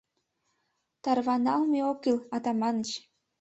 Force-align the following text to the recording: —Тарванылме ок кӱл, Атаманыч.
—Тарванылме 1.03 1.79
ок 1.89 1.97
кӱл, 2.03 2.17
Атаманыч. 2.35 2.89